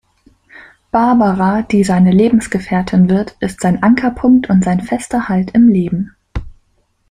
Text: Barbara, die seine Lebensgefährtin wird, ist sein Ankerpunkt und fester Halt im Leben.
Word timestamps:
Barbara, 0.89 1.61
die 1.61 1.83
seine 1.83 2.11
Lebensgefährtin 2.11 3.07
wird, 3.07 3.37
ist 3.39 3.61
sein 3.61 3.83
Ankerpunkt 3.83 4.49
und 4.49 4.63
fester 4.81 5.29
Halt 5.29 5.51
im 5.51 5.67
Leben. 5.69 6.15